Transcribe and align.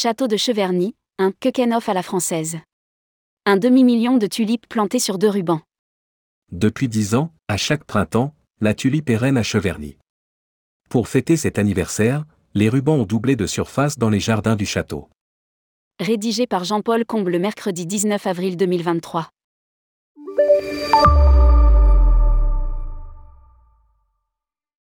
Château 0.00 0.28
de 0.28 0.36
Cheverny, 0.36 0.94
un 1.18 1.32
Keukenhof 1.32 1.88
à 1.88 1.92
la 1.92 2.04
française. 2.04 2.58
Un 3.46 3.56
demi-million 3.56 4.16
de 4.16 4.28
tulipes 4.28 4.68
plantées 4.68 5.00
sur 5.00 5.18
deux 5.18 5.28
rubans. 5.28 5.60
Depuis 6.52 6.86
dix 6.86 7.16
ans, 7.16 7.32
à 7.48 7.56
chaque 7.56 7.82
printemps, 7.82 8.32
la 8.60 8.74
tulipe 8.74 9.10
est 9.10 9.16
reine 9.16 9.36
à 9.36 9.42
Cheverny. 9.42 9.96
Pour 10.88 11.08
fêter 11.08 11.36
cet 11.36 11.58
anniversaire, 11.58 12.24
les 12.54 12.68
rubans 12.68 12.94
ont 12.94 13.06
doublé 13.06 13.34
de 13.34 13.44
surface 13.44 13.98
dans 13.98 14.08
les 14.08 14.20
jardins 14.20 14.54
du 14.54 14.66
château. 14.66 15.08
Rédigé 15.98 16.46
par 16.46 16.62
Jean-Paul 16.62 17.04
Combe 17.04 17.30
le 17.30 17.40
mercredi 17.40 17.84
19 17.84 18.24
avril 18.24 18.56
2023. 18.56 19.30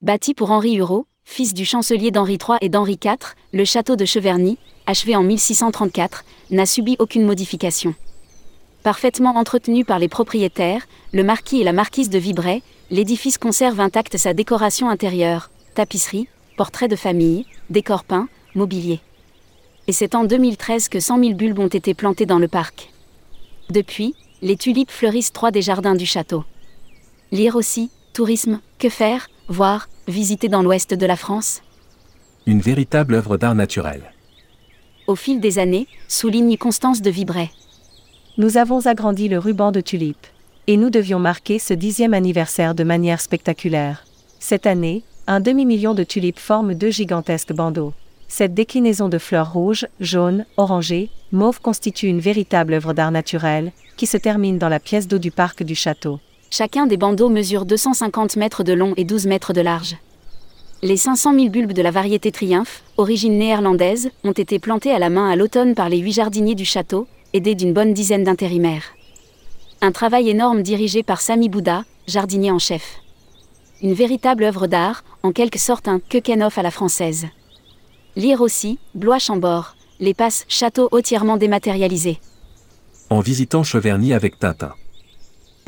Bâti 0.00 0.34
pour 0.34 0.50
Henri 0.50 0.74
Hureau, 0.74 1.06
fils 1.40 1.54
du 1.54 1.64
chancelier 1.64 2.10
d'Henri 2.10 2.34
III 2.34 2.58
et 2.60 2.68
d'Henri 2.68 2.98
IV, 3.02 3.34
le 3.52 3.64
château 3.64 3.96
de 3.96 4.04
Cheverny, 4.04 4.58
achevé 4.86 5.16
en 5.16 5.22
1634, 5.22 6.24
n'a 6.50 6.66
subi 6.66 6.96
aucune 6.98 7.24
modification. 7.24 7.94
Parfaitement 8.82 9.36
entretenu 9.36 9.84
par 9.84 9.98
les 9.98 10.08
propriétaires, 10.08 10.86
le 11.12 11.24
marquis 11.24 11.60
et 11.60 11.64
la 11.64 11.72
marquise 11.72 12.10
de 12.10 12.18
Vibray, 12.18 12.62
l'édifice 12.90 13.38
conserve 13.38 13.80
intacte 13.80 14.16
sa 14.16 14.34
décoration 14.34 14.88
intérieure, 14.88 15.50
tapisserie, 15.74 16.28
portraits 16.56 16.90
de 16.90 16.96
famille, 16.96 17.46
décors 17.70 18.04
peints, 18.04 18.28
mobilier. 18.54 19.00
Et 19.86 19.92
c'est 19.92 20.14
en 20.14 20.24
2013 20.24 20.88
que 20.88 21.00
100 21.00 21.20
000 21.20 21.34
bulbes 21.34 21.58
ont 21.58 21.68
été 21.68 21.94
plantées 21.94 22.26
dans 22.26 22.38
le 22.38 22.48
parc. 22.48 22.90
Depuis, 23.70 24.14
les 24.42 24.56
tulipes 24.56 24.90
fleurissent 24.90 25.32
trois 25.32 25.50
des 25.50 25.62
jardins 25.62 25.94
du 25.94 26.06
château. 26.06 26.44
Lire 27.32 27.56
aussi, 27.56 27.90
tourisme, 28.12 28.60
que 28.78 28.88
faire, 28.88 29.28
voir, 29.48 29.88
visiter 30.10 30.48
dans 30.48 30.62
l'ouest 30.62 30.92
de 30.92 31.06
la 31.06 31.16
France? 31.16 31.62
Une 32.46 32.60
véritable 32.60 33.14
œuvre 33.14 33.36
d'art 33.36 33.54
naturel. 33.54 34.02
Au 35.06 35.16
fil 35.16 35.40
des 35.40 35.58
années, 35.58 35.86
souligne 36.08 36.56
Constance 36.56 37.02
de 37.02 37.10
Vibray. 37.10 37.50
Nous 38.38 38.56
avons 38.56 38.86
agrandi 38.86 39.28
le 39.28 39.38
ruban 39.38 39.72
de 39.72 39.80
tulipes. 39.80 40.26
Et 40.66 40.76
nous 40.76 40.90
devions 40.90 41.18
marquer 41.18 41.58
ce 41.58 41.74
dixième 41.74 42.14
anniversaire 42.14 42.74
de 42.74 42.84
manière 42.84 43.20
spectaculaire. 43.20 44.04
Cette 44.38 44.66
année, 44.66 45.02
un 45.26 45.40
demi-million 45.40 45.94
de 45.94 46.04
tulipes 46.04 46.38
forment 46.38 46.74
deux 46.74 46.90
gigantesques 46.90 47.52
bandeaux. 47.52 47.92
Cette 48.28 48.54
déclinaison 48.54 49.08
de 49.08 49.18
fleurs 49.18 49.52
rouges, 49.52 49.86
jaunes, 49.98 50.46
orangées, 50.56 51.10
mauves 51.32 51.60
constitue 51.60 52.06
une 52.06 52.20
véritable 52.20 52.74
œuvre 52.74 52.92
d'art 52.92 53.10
naturel, 53.10 53.72
qui 53.96 54.06
se 54.06 54.16
termine 54.16 54.58
dans 54.58 54.68
la 54.68 54.78
pièce 54.78 55.08
d'eau 55.08 55.18
du 55.18 55.30
parc 55.30 55.64
du 55.64 55.74
château. 55.74 56.20
Chacun 56.52 56.88
des 56.88 56.96
bandeaux 56.96 57.28
mesure 57.28 57.64
250 57.64 58.34
mètres 58.34 58.64
de 58.64 58.72
long 58.72 58.92
et 58.96 59.04
12 59.04 59.26
mètres 59.26 59.52
de 59.52 59.60
large. 59.60 59.96
Les 60.82 60.96
500 60.96 61.34
000 61.34 61.48
bulbes 61.48 61.72
de 61.72 61.80
la 61.80 61.92
variété 61.92 62.32
Triumph, 62.32 62.82
origine 62.96 63.38
néerlandaise, 63.38 64.10
ont 64.24 64.32
été 64.32 64.58
plantés 64.58 64.90
à 64.90 64.98
la 64.98 65.10
main 65.10 65.30
à 65.30 65.36
l'automne 65.36 65.76
par 65.76 65.88
les 65.88 65.98
huit 65.98 66.12
jardiniers 66.12 66.56
du 66.56 66.64
château, 66.64 67.06
aidés 67.34 67.54
d'une 67.54 67.72
bonne 67.72 67.94
dizaine 67.94 68.24
d'intérimaires. 68.24 68.82
Un 69.80 69.92
travail 69.92 70.28
énorme 70.28 70.62
dirigé 70.62 71.04
par 71.04 71.20
Sami 71.20 71.48
Bouddha, 71.48 71.84
jardinier 72.08 72.50
en 72.50 72.58
chef. 72.58 72.96
Une 73.80 73.94
véritable 73.94 74.42
œuvre 74.42 74.66
d'art, 74.66 75.04
en 75.22 75.30
quelque 75.30 75.58
sorte 75.58 75.86
un 75.86 76.00
Keukenhof 76.00 76.58
à 76.58 76.62
la 76.62 76.72
française. 76.72 77.26
Lire 78.16 78.40
aussi, 78.40 78.80
Blois 78.96 79.20
Chambord, 79.20 79.76
les 80.00 80.14
passes 80.14 80.46
château 80.48 80.88
entièrement 80.90 81.36
dématérialisées. 81.36 82.18
En 83.08 83.20
visitant 83.20 83.62
Cheverny 83.62 84.12
avec 84.12 84.40
Tintin. 84.40 84.74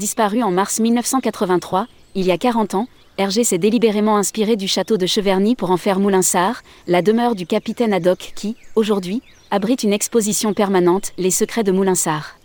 Disparu 0.00 0.42
en 0.42 0.50
mars 0.50 0.80
1983, 0.80 1.86
il 2.14 2.24
y 2.24 2.30
a 2.30 2.38
40 2.38 2.74
ans, 2.74 2.88
Hergé 3.18 3.44
s'est 3.44 3.58
délibérément 3.58 4.16
inspiré 4.16 4.56
du 4.56 4.66
château 4.66 4.96
de 4.96 5.04
Cheverny 5.04 5.54
pour 5.54 5.70
en 5.70 5.76
faire 5.76 6.00
Moulinsart, 6.00 6.62
la 6.86 7.02
demeure 7.02 7.34
du 7.34 7.44
capitaine 7.44 7.92
Haddock 7.92 8.32
qui, 8.34 8.56
aujourd'hui, 8.76 9.20
abrite 9.50 9.82
une 9.82 9.92
exposition 9.92 10.54
permanente, 10.54 11.12
Les 11.18 11.30
secrets 11.30 11.64
de 11.64 11.70
Moulinsart. 11.70 12.38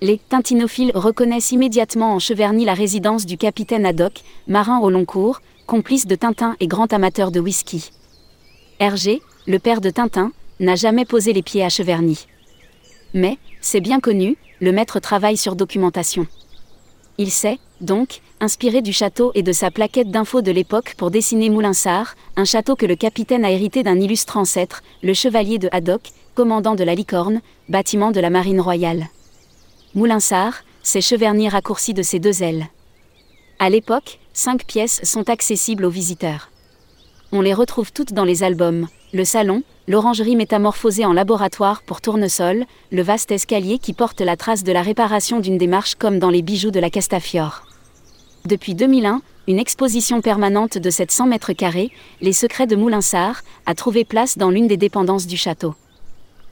Les 0.00 0.18
tintinophiles 0.30 0.92
reconnaissent 0.94 1.52
immédiatement 1.52 2.14
en 2.14 2.18
Cheverny 2.18 2.64
la 2.64 2.72
résidence 2.72 3.26
du 3.26 3.36
capitaine 3.36 3.84
Haddock, 3.84 4.22
marin 4.48 4.78
au 4.78 4.88
long 4.88 5.04
cours, 5.04 5.42
complice 5.66 6.06
de 6.06 6.14
Tintin 6.14 6.56
et 6.60 6.66
grand 6.66 6.90
amateur 6.94 7.30
de 7.30 7.40
whisky. 7.40 7.90
Hergé, 8.78 9.20
le 9.46 9.58
père 9.58 9.82
de 9.82 9.90
Tintin, 9.90 10.32
n'a 10.60 10.76
jamais 10.76 11.04
posé 11.04 11.34
les 11.34 11.42
pieds 11.42 11.62
à 11.62 11.68
Cheverny. 11.68 12.26
Mais, 13.12 13.36
c'est 13.60 13.82
bien 13.82 14.00
connu, 14.00 14.38
le 14.60 14.72
maître 14.72 14.98
travaille 14.98 15.36
sur 15.36 15.56
documentation. 15.56 16.26
Il 17.20 17.30
s'est, 17.30 17.58
donc, 17.82 18.22
inspiré 18.40 18.80
du 18.80 18.94
château 18.94 19.30
et 19.34 19.42
de 19.42 19.52
sa 19.52 19.70
plaquette 19.70 20.10
d'infos 20.10 20.40
de 20.40 20.50
l'époque 20.50 20.94
pour 20.96 21.10
dessiner 21.10 21.50
Moulinsart, 21.50 22.14
un 22.36 22.46
château 22.46 22.76
que 22.76 22.86
le 22.86 22.96
capitaine 22.96 23.44
a 23.44 23.50
hérité 23.50 23.82
d'un 23.82 24.00
illustre 24.00 24.38
ancêtre, 24.38 24.82
le 25.02 25.12
chevalier 25.12 25.58
de 25.58 25.68
Haddock, 25.70 26.00
commandant 26.34 26.74
de 26.74 26.82
la 26.82 26.94
Licorne, 26.94 27.42
bâtiment 27.68 28.10
de 28.10 28.20
la 28.20 28.30
marine 28.30 28.58
royale. 28.58 29.08
Moulinsart, 29.94 30.62
c'est 30.82 31.02
Cheverny 31.02 31.50
raccourci 31.50 31.92
de 31.92 32.02
ses 32.02 32.20
deux 32.20 32.42
ailes. 32.42 32.68
À 33.58 33.68
l'époque, 33.68 34.18
cinq 34.32 34.64
pièces 34.64 35.02
sont 35.04 35.28
accessibles 35.28 35.84
aux 35.84 35.90
visiteurs. 35.90 36.49
On 37.32 37.42
les 37.42 37.54
retrouve 37.54 37.92
toutes 37.92 38.12
dans 38.12 38.24
les 38.24 38.42
albums, 38.42 38.88
le 39.12 39.24
salon, 39.24 39.62
l'orangerie 39.86 40.34
métamorphosée 40.34 41.04
en 41.04 41.12
laboratoire 41.12 41.82
pour 41.82 42.00
tournesol, 42.00 42.64
le 42.90 43.02
vaste 43.02 43.30
escalier 43.30 43.78
qui 43.78 43.92
porte 43.92 44.20
la 44.20 44.36
trace 44.36 44.64
de 44.64 44.72
la 44.72 44.82
réparation 44.82 45.38
d'une 45.38 45.56
démarche 45.56 45.94
comme 45.94 46.18
dans 46.18 46.30
les 46.30 46.42
bijoux 46.42 46.72
de 46.72 46.80
la 46.80 46.90
Castafiore. 46.90 47.66
Depuis 48.46 48.74
2001, 48.74 49.22
une 49.46 49.60
exposition 49.60 50.20
permanente 50.20 50.76
de 50.76 50.90
700 50.90 51.26
mètres 51.26 51.52
carrés, 51.52 51.92
Les 52.20 52.32
secrets 52.32 52.66
de 52.66 52.74
Moulinsart, 52.74 53.42
a 53.64 53.76
trouvé 53.76 54.04
place 54.04 54.36
dans 54.36 54.50
l'une 54.50 54.66
des 54.66 54.76
dépendances 54.76 55.28
du 55.28 55.36
château. 55.36 55.76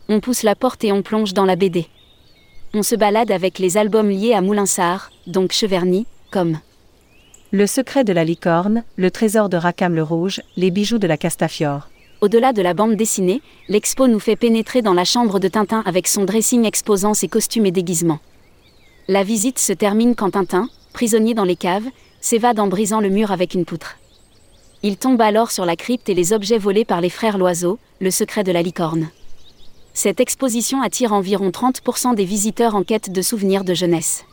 On 0.08 0.20
pousse 0.20 0.44
la 0.44 0.54
porte 0.54 0.84
et 0.84 0.92
on 0.92 1.02
plonge 1.02 1.34
dans 1.34 1.44
la 1.44 1.56
BD. 1.56 1.88
On 2.72 2.84
se 2.84 2.94
balade 2.94 3.32
avec 3.32 3.58
les 3.58 3.78
albums 3.78 4.10
liés 4.10 4.34
à 4.34 4.42
Moulinsart, 4.42 5.10
donc 5.26 5.50
Cheverny, 5.50 6.06
comme 6.30 6.60
Le 7.50 7.66
secret 7.66 8.04
de 8.04 8.12
la 8.12 8.24
licorne, 8.24 8.84
Le 8.96 9.10
trésor 9.10 9.48
de 9.48 9.56
Rackham 9.56 9.94
le 9.94 10.02
Rouge, 10.02 10.42
Les 10.58 10.70
bijoux 10.70 10.98
de 10.98 11.06
la 11.06 11.16
Castafiore. 11.16 11.88
Au-delà 12.20 12.52
de 12.52 12.60
la 12.60 12.74
bande 12.74 12.94
dessinée, 12.94 13.40
l'expo 13.70 14.06
nous 14.06 14.20
fait 14.20 14.36
pénétrer 14.36 14.82
dans 14.82 14.92
la 14.92 15.06
chambre 15.06 15.40
de 15.40 15.48
Tintin 15.48 15.82
avec 15.86 16.08
son 16.08 16.24
dressing 16.24 16.66
exposant 16.66 17.14
ses 17.14 17.26
costumes 17.26 17.64
et 17.64 17.70
déguisements. 17.70 18.18
La 19.08 19.22
visite 19.22 19.58
se 19.58 19.72
termine 19.72 20.14
quand 20.14 20.32
Tintin, 20.32 20.68
prisonnier 20.92 21.32
dans 21.32 21.46
les 21.46 21.56
caves, 21.56 21.88
s'évade 22.20 22.60
en 22.60 22.66
brisant 22.66 23.00
le 23.00 23.08
mur 23.08 23.32
avec 23.32 23.54
une 23.54 23.64
poutre. 23.64 23.96
Il 24.82 24.98
tombe 24.98 25.22
alors 25.22 25.50
sur 25.50 25.64
la 25.64 25.74
crypte 25.74 26.10
et 26.10 26.14
les 26.14 26.34
objets 26.34 26.58
volés 26.58 26.84
par 26.84 27.00
les 27.00 27.08
frères 27.08 27.38
Loiseau, 27.38 27.78
le 27.98 28.10
secret 28.10 28.44
de 28.44 28.52
la 28.52 28.60
licorne. 28.60 29.08
Cette 29.94 30.20
exposition 30.20 30.82
attire 30.82 31.14
environ 31.14 31.48
30% 31.48 32.14
des 32.14 32.26
visiteurs 32.26 32.74
en 32.74 32.82
quête 32.82 33.10
de 33.10 33.22
souvenirs 33.22 33.64
de 33.64 33.72
jeunesse. 33.72 34.26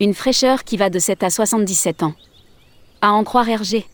Une 0.00 0.14
fraîcheur 0.14 0.62
qui 0.62 0.76
va 0.76 0.90
de 0.90 1.00
7 1.00 1.24
à 1.24 1.30
77 1.30 2.04
ans. 2.04 2.14
À 3.00 3.12
en 3.12 3.24
croire 3.24 3.48
Hergé. 3.48 3.84